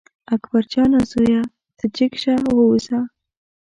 اکبر 0.33 0.63
جانه 0.71 0.99
زویه 1.11 1.41
ته 1.77 1.85
جګ 1.95 2.11
شه 2.21 2.33
ووځه. 2.55 2.99